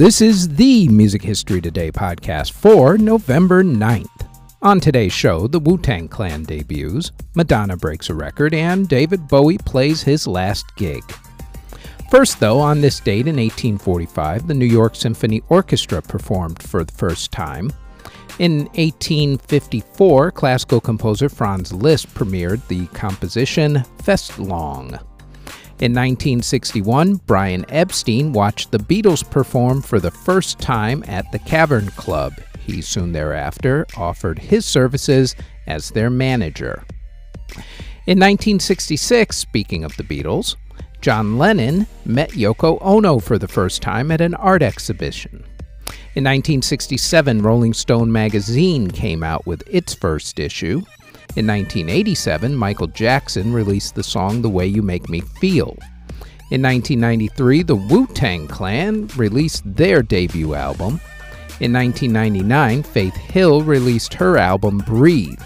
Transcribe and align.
This 0.00 0.22
is 0.22 0.48
the 0.48 0.88
Music 0.88 1.20
History 1.20 1.60
Today 1.60 1.92
podcast 1.92 2.52
for 2.52 2.96
November 2.96 3.62
9th. 3.62 4.26
On 4.62 4.80
today's 4.80 5.12
show, 5.12 5.46
the 5.46 5.58
Wu 5.58 5.76
Tang 5.76 6.08
Clan 6.08 6.42
debuts, 6.44 7.12
Madonna 7.34 7.76
breaks 7.76 8.08
a 8.08 8.14
record, 8.14 8.54
and 8.54 8.88
David 8.88 9.28
Bowie 9.28 9.58
plays 9.58 10.00
his 10.02 10.26
last 10.26 10.74
gig. 10.76 11.02
First, 12.10 12.40
though, 12.40 12.58
on 12.58 12.80
this 12.80 12.98
date 12.98 13.28
in 13.28 13.36
1845, 13.36 14.46
the 14.46 14.54
New 14.54 14.64
York 14.64 14.96
Symphony 14.96 15.42
Orchestra 15.50 16.00
performed 16.00 16.62
for 16.62 16.82
the 16.82 16.94
first 16.94 17.30
time. 17.30 17.70
In 18.38 18.70
1854, 18.76 20.30
classical 20.30 20.80
composer 20.80 21.28
Franz 21.28 21.74
Liszt 21.74 22.08
premiered 22.14 22.66
the 22.68 22.86
composition 22.86 23.84
Festklänge. 23.98 24.98
In 25.80 25.92
1961, 25.92 27.22
Brian 27.24 27.64
Epstein 27.70 28.34
watched 28.34 28.70
the 28.70 28.78
Beatles 28.78 29.28
perform 29.30 29.80
for 29.80 29.98
the 29.98 30.10
first 30.10 30.58
time 30.58 31.02
at 31.08 31.32
the 31.32 31.38
Cavern 31.38 31.86
Club. 31.92 32.34
He 32.58 32.82
soon 32.82 33.12
thereafter 33.12 33.86
offered 33.96 34.38
his 34.38 34.66
services 34.66 35.34
as 35.66 35.88
their 35.88 36.10
manager. 36.10 36.84
In 38.06 38.18
1966, 38.18 39.34
speaking 39.34 39.82
of 39.82 39.96
the 39.96 40.02
Beatles, 40.02 40.56
John 41.00 41.38
Lennon 41.38 41.86
met 42.04 42.32
Yoko 42.32 42.76
Ono 42.82 43.18
for 43.18 43.38
the 43.38 43.48
first 43.48 43.80
time 43.80 44.10
at 44.10 44.20
an 44.20 44.34
art 44.34 44.62
exhibition. 44.62 45.42
In 46.14 46.24
1967, 46.24 47.40
Rolling 47.40 47.72
Stone 47.72 48.12
magazine 48.12 48.90
came 48.90 49.22
out 49.22 49.46
with 49.46 49.62
its 49.66 49.94
first 49.94 50.38
issue. 50.38 50.82
In 51.36 51.46
1987, 51.46 52.56
Michael 52.56 52.88
Jackson 52.88 53.52
released 53.52 53.94
the 53.94 54.02
song 54.02 54.42
The 54.42 54.48
Way 54.48 54.66
You 54.66 54.82
Make 54.82 55.08
Me 55.08 55.20
Feel. 55.20 55.76
In 56.50 56.60
1993, 56.62 57.62
the 57.62 57.76
Wu 57.76 58.08
Tang 58.08 58.48
Clan 58.48 59.06
released 59.16 59.62
their 59.64 60.02
debut 60.02 60.54
album. 60.54 61.00
In 61.60 61.72
1999, 61.72 62.82
Faith 62.82 63.14
Hill 63.14 63.62
released 63.62 64.12
her 64.14 64.38
album 64.38 64.78
Breathe. 64.78 65.40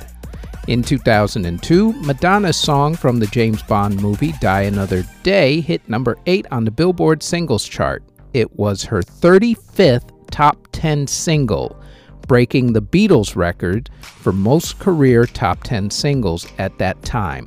In 0.68 0.82
2002, 0.82 1.92
Madonna's 1.92 2.56
song 2.56 2.94
from 2.94 3.18
the 3.18 3.26
James 3.26 3.62
Bond 3.64 4.00
movie 4.00 4.32
Die 4.40 4.62
Another 4.62 5.04
Day 5.22 5.60
hit 5.60 5.86
number 5.86 6.16
8 6.24 6.46
on 6.50 6.64
the 6.64 6.70
Billboard 6.70 7.22
singles 7.22 7.68
chart. 7.68 8.02
It 8.32 8.50
was 8.58 8.84
her 8.84 9.02
35th 9.02 10.30
top 10.30 10.66
10 10.72 11.06
single 11.06 11.78
breaking 12.26 12.72
the 12.72 12.82
Beatles 12.82 13.36
record 13.36 13.90
for 14.02 14.32
most 14.32 14.78
career 14.78 15.26
top 15.26 15.62
10 15.62 15.90
singles 15.90 16.46
at 16.58 16.78
that 16.78 17.02
time. 17.02 17.46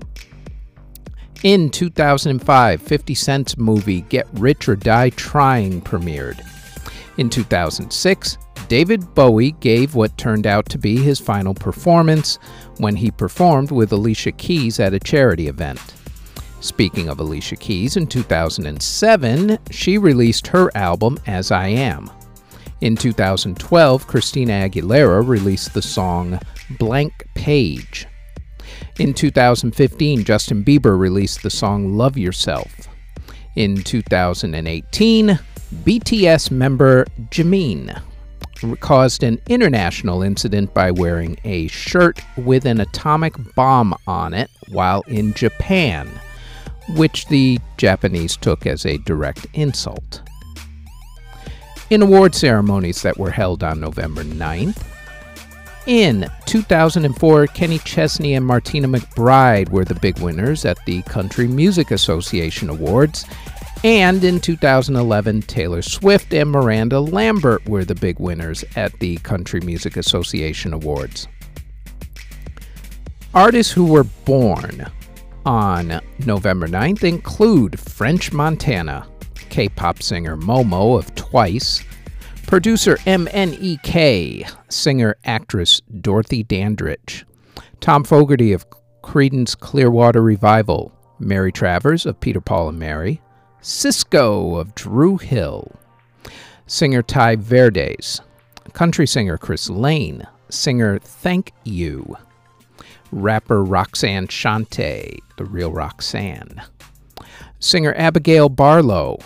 In 1.44 1.70
2005, 1.70 2.82
50 2.82 3.14
Cent's 3.14 3.58
movie 3.58 4.02
Get 4.02 4.28
Rich 4.34 4.68
or 4.68 4.76
Die 4.76 5.10
Trying 5.12 5.82
premiered. 5.82 6.42
In 7.18 7.30
2006, 7.30 8.38
David 8.68 9.14
Bowie 9.16 9.52
gave 9.60 9.96
what 9.96 10.18
turned 10.18 10.46
out 10.46 10.68
to 10.70 10.78
be 10.78 10.98
his 10.98 11.20
final 11.20 11.54
performance 11.54 12.38
when 12.78 12.96
he 12.96 13.12
performed 13.12 13.72
with 13.72 13.92
Alicia 13.92 14.34
Keys 14.34 14.80
at 14.80 14.94
a 14.94 15.00
charity 15.00 15.48
event. 15.48 15.94
Speaking 16.60 17.08
of 17.08 17.20
Alicia 17.20 17.56
Keys, 17.56 17.98
in 17.98 18.08
2007, 18.08 19.60
she 19.70 19.98
released 19.98 20.48
her 20.48 20.76
album 20.76 21.18
As 21.28 21.52
I 21.52 21.68
Am. 21.68 22.10
In 22.80 22.96
2012, 22.96 24.06
Christina 24.06 24.52
Aguilera 24.70 25.28
released 25.28 25.74
the 25.74 25.82
song 25.82 26.40
Blank 26.78 27.28
Page. 27.34 28.06
In 29.00 29.16
2015, 29.16 30.24
Justin 30.24 30.64
Bieber 30.64 30.98
released 30.98 31.42
the 31.42 31.50
song 31.50 31.98
Love 31.98 32.18
Yourself. 32.18 32.88
In 33.56 33.82
2018, 33.82 35.40
BTS 35.84 36.52
member 36.52 37.06
Jimin 37.32 38.00
caused 38.80 39.24
an 39.24 39.42
international 39.50 40.22
incident 40.22 40.72
by 40.76 40.92
wearing 40.92 41.38
a 41.44 41.68
shirt 41.68 42.22
with 42.38 42.66
an 42.66 42.80
atomic 42.80 43.34
bomb 43.56 43.96
on 44.06 44.36
it 44.36 44.52
while 44.70 45.02
in 45.08 45.34
Japan, 45.34 46.08
which 46.90 47.28
the 47.28 47.60
Japanese 47.78 48.38
took 48.38 48.68
as 48.68 48.86
a 48.86 48.98
direct 49.00 49.48
insult. 49.54 50.22
In 51.90 52.02
award 52.02 52.36
ceremonies 52.36 53.02
that 53.04 53.18
were 53.18 53.32
held 53.32 53.64
on 53.64 53.80
November 53.80 54.24
9th, 54.24 54.84
in 55.86 56.30
2004, 56.46 57.48
Kenny 57.48 57.80
Chesney 57.80 58.34
and 58.34 58.46
Martina 58.46 58.90
McBride 58.90 59.70
were 59.70 59.86
the 59.86 59.96
big 59.96 60.20
winners 60.20 60.66
at 60.66 60.78
the 60.86 61.02
Country 61.04 61.48
Music 61.48 61.92
Association 61.92 62.70
Awards. 62.70 63.26
And 63.86 64.22
in 64.26 64.42
2011, 64.42 65.44
Taylor 65.44 65.82
Swift 65.82 66.34
and 66.34 66.52
Miranda 66.52 67.00
Lambert 67.00 67.66
were 67.70 67.86
the 67.86 67.96
big 67.96 68.20
winners 68.20 68.66
at 68.76 69.00
the 69.00 69.16
Country 69.20 69.62
Music 69.62 69.96
Association 69.96 70.74
Awards. 70.74 71.30
Artists 73.34 73.72
who 73.72 73.86
were 73.86 74.04
born 74.04 74.88
on 75.46 76.02
November 76.26 76.68
9th 76.68 77.06
include 77.06 77.80
French 77.80 78.34
Montana, 78.34 79.08
K 79.50 79.70
pop 79.70 80.02
singer 80.02 80.38
Momo 80.38 80.98
of 80.98 81.14
Twice, 81.16 81.84
producer 82.46 82.98
MNEK, 82.98 84.50
singer 84.70 85.16
actress 85.26 85.82
Dorothy 86.02 86.44
Dandridge, 86.44 87.26
Tom 87.80 88.04
Fogerty 88.04 88.54
of 88.54 88.66
Creedence 89.04 89.58
Clearwater 89.58 90.22
Revival, 90.22 90.92
Mary 91.20 91.52
Travers 91.52 92.06
of 92.06 92.20
Peter 92.20 92.42
Paul 92.42 92.70
and 92.70 92.80
Mary, 92.80 93.22
Sisqó 93.62 94.60
of 94.60 94.76
Dru 94.76 95.18
Hill, 95.18 95.72
singer 96.68 97.02
Ty 97.02 97.38
Verdes, 97.38 98.22
country 98.74 99.08
singer 99.08 99.38
Chris 99.38 99.70
Lane, 99.70 100.28
singer 100.50 101.00
Thank 101.00 101.52
You, 101.64 102.18
rapper 103.12 103.64
Roxanne 103.64 104.28
Shante, 104.28 105.20
the 105.38 105.46
real 105.46 105.72
Roxanne, 105.72 106.62
singer 107.60 107.94
Abigail 107.98 108.50
Barlow, 108.50 109.18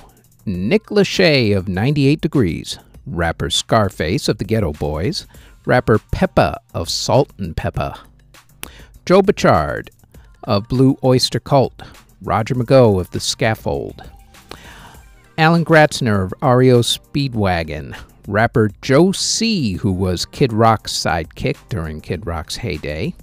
Nick 0.51 0.88
Lachey 0.88 1.56
of 1.56 1.68
98 1.68 2.21
Degrees, 2.21 2.77
rapper 3.06 3.50
Scarface 3.50 4.27
of 4.27 4.38
the 4.38 4.45
Geto 4.45 4.77
Boys, 4.77 5.25
rapper 5.65 5.98
Pepa 5.98 6.57
of 6.74 6.89
Salt-N-Pepa, 6.89 8.00
Joe 9.06 9.21
Bouchard 9.21 9.92
of 10.44 10.68
Blue 10.68 10.98
Oyster 11.03 11.39
Cult, 11.39 11.81
Roger 12.21 12.56
McGough 12.56 13.00
of 13.00 13.12
The 13.12 13.19
Scaffold, 13.19 14.03
Alan 15.38 15.65
Gratzer 15.65 16.24
of 16.24 16.33
REO 16.42 16.81
Speedwagon, 16.81 17.98
rapper 18.27 18.69
Joe 18.81 19.12
C., 19.12 19.74
who 19.74 19.92
was 19.92 20.25
Kid 20.25 20.53
Rock's 20.53 20.94
sidekick 20.94 21.57
during 21.69 22.01
Kid 22.01 22.25
Rock's 22.25 22.57
heyday, 22.57 23.13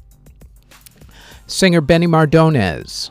singer 1.47 1.81
Benny 1.81 2.07
Mardones, 2.07 3.11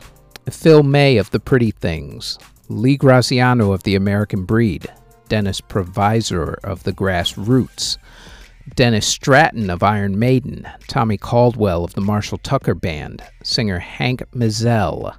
Phil 0.50 0.82
May 0.82 1.16
of 1.16 1.30
The 1.30 1.40
Pretty 1.40 1.70
Things, 1.70 2.38
Lee 2.68 2.98
Graziano 2.98 3.72
of 3.72 3.82
The 3.84 3.94
American 3.94 4.44
Breed, 4.44 4.92
Dennis 5.28 5.60
Provisor 5.60 6.56
of 6.62 6.82
The 6.82 6.92
Grassroots, 6.92 7.96
Dennis 8.74 9.06
Stratton 9.06 9.70
of 9.70 9.82
Iron 9.82 10.18
Maiden, 10.18 10.68
Tommy 10.86 11.16
Caldwell 11.16 11.82
of 11.82 11.94
the 11.94 12.02
Marshall 12.02 12.36
Tucker 12.38 12.74
Band, 12.74 13.22
singer 13.42 13.78
Hank 13.78 14.22
Mizell, 14.32 15.16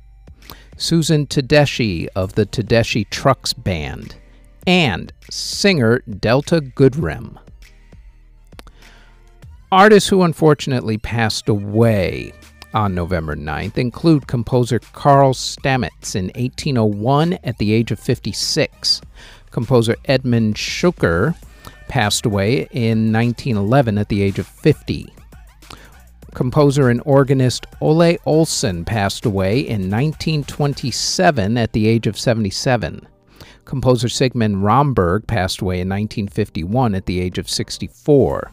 Susan 0.77 1.25
Tedeschi 1.25 2.07
of 2.15 2.35
the 2.35 2.45
Tedeschi 2.45 3.09
Trucks 3.09 3.53
Band, 3.53 4.15
and 4.67 5.11
singer 5.31 6.03
Delta 6.07 6.61
Goodrem. 6.61 7.39
Artists 9.71 10.09
who 10.09 10.21
unfortunately 10.21 10.99
passed 10.99 11.49
away 11.49 12.31
on 12.73 12.93
November 12.93 13.35
9th 13.35 13.77
include 13.77 14.27
composer 14.27 14.79
Carl 14.93 15.33
Stamitz 15.33 16.15
in 16.15 16.25
1801 16.35 17.33
at 17.43 17.57
the 17.57 17.73
age 17.73 17.91
of 17.91 17.99
56, 17.99 19.01
composer 19.51 19.95
Edmund 20.05 20.55
Schuker 20.55 21.35
passed 21.87 22.25
away 22.25 22.67
in 22.71 23.11
1911 23.11 23.97
at 23.97 24.09
the 24.09 24.21
age 24.21 24.39
of 24.39 24.47
50. 24.47 25.13
Composer 26.35 26.89
and 26.89 27.01
organist 27.05 27.65
Ole 27.81 28.17
Olsen 28.25 28.85
passed 28.85 29.25
away 29.25 29.59
in 29.59 29.89
1927 29.89 31.57
at 31.57 31.73
the 31.73 31.87
age 31.87 32.05
of 32.05 32.19
77. 32.19 33.07
Composer 33.65 34.09
Sigmund 34.09 34.63
Romberg 34.63 35.25
passed 35.27 35.61
away 35.61 35.75
in 35.75 35.89
1951 35.89 36.95
at 36.95 37.07
the 37.07 37.19
age 37.19 37.37
of 37.37 37.49
64. 37.49 38.51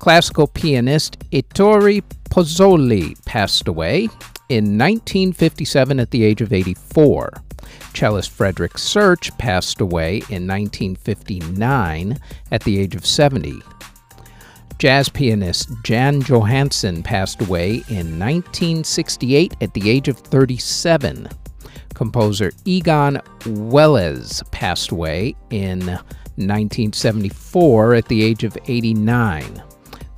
Classical 0.00 0.46
pianist 0.46 1.18
Ettore 1.30 2.00
Pozzoli 2.30 3.22
passed 3.26 3.68
away 3.68 4.04
in 4.48 4.78
1957 4.78 6.00
at 6.00 6.10
the 6.10 6.24
age 6.24 6.40
of 6.40 6.54
84. 6.54 7.30
Cellist 7.92 8.30
Frederick 8.30 8.78
Search 8.78 9.36
passed 9.36 9.82
away 9.82 10.22
in 10.30 10.46
1959 10.46 12.18
at 12.50 12.64
the 12.64 12.80
age 12.80 12.94
of 12.94 13.04
70. 13.04 13.60
Jazz 14.78 15.10
pianist 15.10 15.68
Jan 15.84 16.22
Johansson 16.22 17.02
passed 17.02 17.42
away 17.42 17.84
in 17.88 18.18
1968 18.18 19.54
at 19.60 19.74
the 19.74 19.90
age 19.90 20.08
of 20.08 20.16
37. 20.16 21.28
Composer 21.92 22.52
Egon 22.64 23.20
Wellesz 23.40 24.50
passed 24.50 24.92
away 24.92 25.34
in 25.50 25.80
1974 25.80 27.96
at 27.96 28.08
the 28.08 28.22
age 28.22 28.44
of 28.44 28.56
89. 28.66 29.62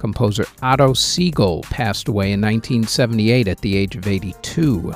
Composer 0.03 0.45
Otto 0.63 0.95
Siegl 0.95 1.63
passed 1.63 2.09
away 2.09 2.33
in 2.33 2.41
1978 2.41 3.47
at 3.47 3.61
the 3.61 3.77
age 3.77 3.95
of 3.95 4.09
82. 4.09 4.93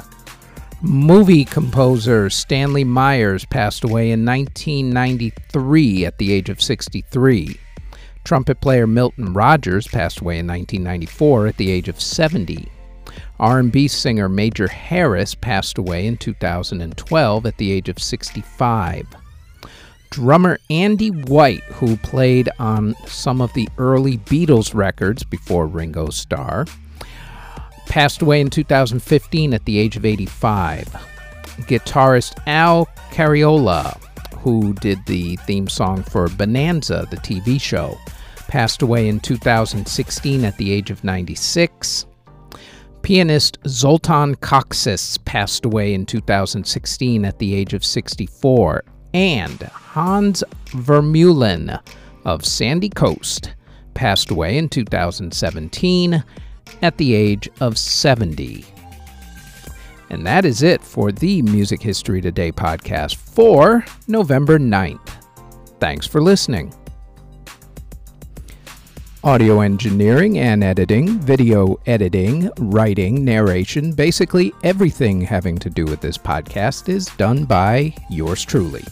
Movie 0.82 1.44
composer 1.44 2.28
Stanley 2.28 2.82
Myers 2.82 3.44
passed 3.44 3.84
away 3.84 4.10
in 4.10 4.24
1993 4.24 6.06
at 6.06 6.18
the 6.18 6.32
age 6.32 6.48
of 6.48 6.60
63. 6.60 7.56
Trumpet 8.24 8.60
player 8.60 8.88
Milton 8.88 9.32
Rogers 9.32 9.86
passed 9.86 10.18
away 10.18 10.40
in 10.40 10.46
1994 10.48 11.46
at 11.46 11.56
the 11.56 11.70
age 11.70 11.88
of 11.88 12.00
70. 12.00 12.68
R&B 13.38 13.86
singer 13.86 14.28
Major 14.28 14.66
Harris 14.66 15.36
passed 15.36 15.78
away 15.78 16.08
in 16.08 16.16
2012 16.16 17.46
at 17.46 17.56
the 17.58 17.70
age 17.70 17.88
of 17.88 18.00
65. 18.00 19.06
Drummer 20.10 20.58
Andy 20.70 21.10
White, 21.10 21.62
who 21.64 21.96
played 21.98 22.48
on 22.58 22.94
some 23.06 23.40
of 23.40 23.52
the 23.54 23.68
early 23.78 24.18
Beatles 24.18 24.74
records 24.74 25.24
before 25.24 25.66
Ringo 25.66 26.10
Starr, 26.10 26.66
passed 27.86 28.22
away 28.22 28.40
in 28.40 28.50
2015 28.50 29.54
at 29.54 29.64
the 29.64 29.78
age 29.78 29.96
of 29.96 30.04
85. 30.04 30.88
Guitarist 31.62 32.38
Al 32.46 32.86
Caiola, 33.10 33.98
who 34.38 34.74
did 34.74 34.98
the 35.06 35.36
theme 35.36 35.68
song 35.68 36.02
for 36.02 36.28
Bonanza, 36.28 37.06
the 37.10 37.16
TV 37.16 37.60
show, 37.60 37.96
passed 38.48 38.82
away 38.82 39.08
in 39.08 39.20
2016 39.20 40.44
at 40.44 40.56
the 40.56 40.72
age 40.72 40.90
of 40.90 41.02
96. 41.02 42.06
Pianist 43.02 43.58
Zoltan 43.66 44.34
Kocsis 44.36 45.24
passed 45.24 45.64
away 45.64 45.94
in 45.94 46.04
2016 46.04 47.24
at 47.24 47.38
the 47.38 47.54
age 47.54 47.72
of 47.72 47.84
64. 47.84 48.82
And 49.16 49.62
Hans 49.72 50.44
Vermeulen 50.66 51.80
of 52.26 52.44
Sandy 52.44 52.90
Coast 52.90 53.54
passed 53.94 54.30
away 54.30 54.58
in 54.58 54.68
2017 54.68 56.22
at 56.82 56.98
the 56.98 57.14
age 57.14 57.48
of 57.62 57.78
70. 57.78 58.66
And 60.10 60.26
that 60.26 60.44
is 60.44 60.62
it 60.62 60.82
for 60.82 61.12
the 61.12 61.40
Music 61.40 61.80
History 61.80 62.20
Today 62.20 62.52
podcast 62.52 63.16
for 63.16 63.86
November 64.06 64.58
9th. 64.58 65.08
Thanks 65.80 66.06
for 66.06 66.20
listening. 66.20 66.74
Audio 69.24 69.60
engineering 69.60 70.40
and 70.40 70.62
editing, 70.62 71.18
video 71.20 71.80
editing, 71.86 72.50
writing, 72.58 73.24
narration, 73.24 73.92
basically 73.92 74.52
everything 74.62 75.22
having 75.22 75.56
to 75.56 75.70
do 75.70 75.86
with 75.86 76.02
this 76.02 76.18
podcast 76.18 76.90
is 76.90 77.06
done 77.16 77.46
by 77.46 77.94
yours 78.10 78.44
truly. 78.44 78.84